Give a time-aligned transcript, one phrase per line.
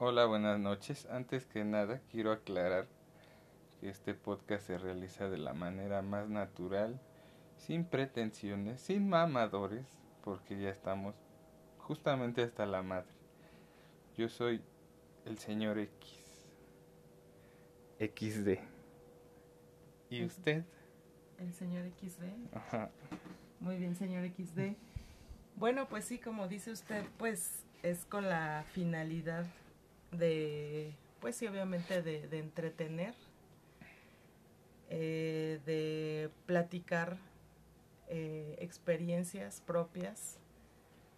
[0.00, 1.08] Hola, buenas noches.
[1.10, 2.86] Antes que nada, quiero aclarar
[3.80, 7.00] que este podcast se realiza de la manera más natural,
[7.56, 9.84] sin pretensiones, sin mamadores,
[10.22, 11.16] porque ya estamos
[11.78, 13.10] justamente hasta la madre.
[14.16, 14.62] Yo soy
[15.24, 16.46] el señor X.
[17.98, 18.60] XD.
[20.10, 20.62] ¿Y usted?
[21.40, 22.54] El señor XD.
[22.54, 22.92] Ajá.
[23.58, 24.76] Muy bien, señor XD.
[25.56, 29.44] Bueno, pues sí, como dice usted, pues es con la finalidad
[30.12, 33.14] de, pues sí, obviamente de, de entretener,
[34.90, 37.18] eh, de platicar
[38.08, 40.38] eh, experiencias propias,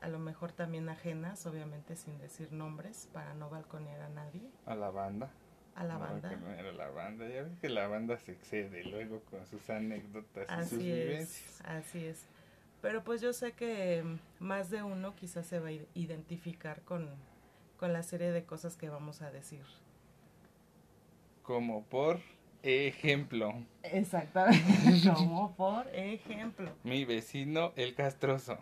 [0.00, 4.74] a lo mejor también ajenas, obviamente sin decir nombres, para no balconear a nadie, A
[4.74, 5.30] la banda.
[5.76, 6.32] a la No, banda.
[6.58, 7.28] era la banda.
[7.28, 11.60] Ya ves que la banda se excede luego con sus anécdotas y sus es, vivencias.
[11.64, 12.26] así es.
[12.80, 16.82] Pero pues yo sé que mm, más de uno quizás se va a id- identificar
[16.82, 17.08] con,
[17.82, 19.64] con la serie de cosas que vamos a decir.
[21.42, 22.20] Como por
[22.62, 24.62] ejemplo, Exactamente.
[25.12, 26.70] Como por ejemplo.
[26.84, 28.56] mi vecino el castroso.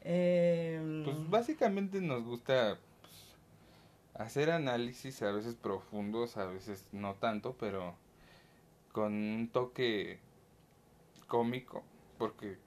[0.00, 3.36] em, Pues básicamente nos gusta pues,
[4.14, 7.94] hacer análisis a veces profundos, a veces no tanto, pero
[8.90, 10.18] con un toque
[11.28, 11.84] cómico,
[12.18, 12.58] porque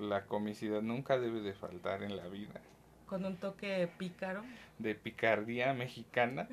[0.00, 2.60] la comicidad nunca debe de faltar en la vida.
[3.06, 4.42] Con un toque pícaro.
[4.78, 6.48] De picardía mexicana.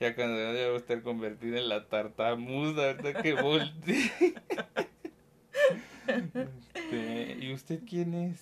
[0.00, 4.10] ya cuando ya debo estar convertida en la tartamuda, ahorita que voltee.
[6.06, 8.40] Este, ¿Y usted quién es?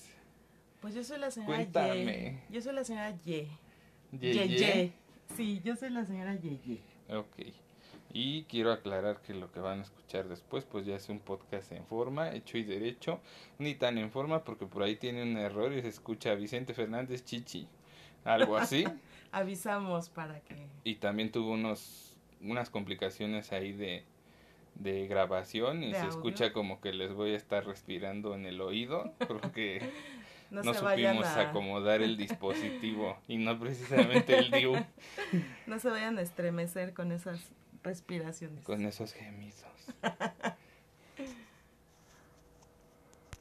[0.80, 2.41] Pues yo soy la señora Cuéntame.
[2.48, 2.55] Ye.
[2.55, 3.48] Yo soy la señora Ye.
[4.12, 4.56] Ye, Ye, Ye.
[4.58, 4.92] Ye.
[5.36, 6.80] Sí, yo soy la señora Ye, Ye.
[7.14, 7.36] Ok.
[8.12, 11.73] Y quiero aclarar que lo que van a escuchar después, pues ya es un podcast
[11.73, 13.20] en forma, hecho y derecho,
[13.59, 17.25] ni tan en forma porque por ahí tiene un error y se escucha Vicente Fernández
[17.25, 17.69] Chichi,
[18.25, 18.84] algo así.
[19.33, 20.56] Avisamos para que...
[20.84, 24.05] y también tuvo unos unas complicaciones ahí de,
[24.77, 26.11] de grabación y ¿De se audio?
[26.11, 29.83] escucha como que les voy a estar respirando en el oído porque
[30.51, 34.75] No, supimos a, acomodar el dispositivo y no precisamente el DIU
[35.67, 37.51] no se vayan a estremecer con esas
[37.83, 38.64] respiraciones.
[38.64, 39.64] con esos gemidos.